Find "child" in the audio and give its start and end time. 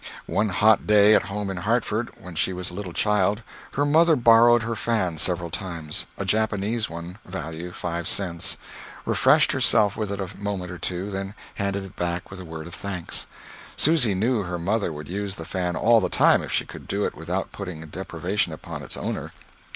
2.91-3.43